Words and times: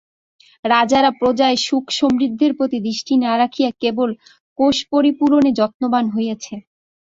রাজারা 0.65 1.09
প্রজার 1.19 1.53
সুখ 1.59 1.85
সমৃদ্ধির 1.99 2.51
প্রতি 2.57 2.77
দৃষ্টি 2.87 3.13
না 3.23 3.31
রাখিয়া 3.37 3.69
কেবল 3.81 4.09
কোষপরিপূরণে 4.59 5.49
যত্নবান 5.59 6.05
হইয়াছেন। 6.09 6.59